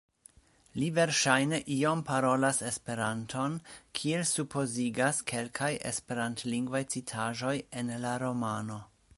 Li 0.83 0.85
verŝajne 0.93 1.57
iom 1.73 2.01
parolas 2.07 2.61
Esperanton, 2.69 3.59
kiel 3.99 4.23
supozigas 4.31 5.21
kelkaj 5.33 5.71
esperantlingvaj 5.93 6.85
citaĵoj 6.95 7.57
en 7.83 7.97
la 8.09 8.19
romano. 8.27 8.85